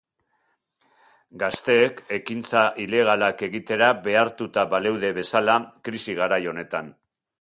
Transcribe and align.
Gazteek 1.43 2.01
ekintza 2.17 2.63
ilegalak 2.85 3.45
egitera 3.49 3.91
behartuta 4.09 4.65
baleude 4.73 5.13
bezala, 5.19 5.59
krisi 5.91 6.17
garai 6.23 6.45
honetan. 6.55 6.91